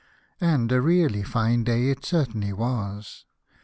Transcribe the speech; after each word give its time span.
And 0.41 0.71
a 0.71 0.81
really 0.81 1.21
fine 1.21 1.63
day 1.63 1.91
it 1.91 2.03
certainly 2.05 2.53
was. 2.53 3.25